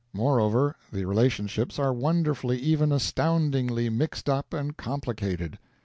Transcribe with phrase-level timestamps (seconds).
[0.13, 5.59] Moreover, the relationships are wonderfully, even astoundingly, mixed up and complicated.